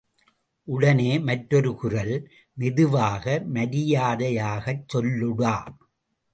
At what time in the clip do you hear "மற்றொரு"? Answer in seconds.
1.19-1.75